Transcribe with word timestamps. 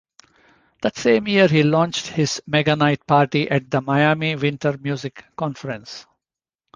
That 0.81 0.95
same 0.97 1.27
year 1.27 1.47
he 1.47 1.61
launched 1.61 2.07
his 2.07 2.41
Meganite 2.49 3.05
party 3.05 3.47
at 3.51 3.69
the 3.69 3.81
Miami 3.81 4.35
Winter 4.35 4.75
Music 4.79 5.23
Conference. 5.37 6.07